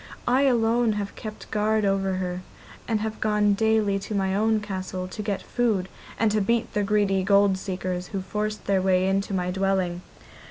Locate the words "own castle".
4.33-5.07